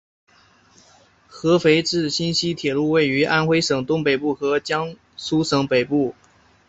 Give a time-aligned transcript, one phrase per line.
[1.27, 6.15] 合肥至新沂铁路位于安徽省东北部和江苏省北部。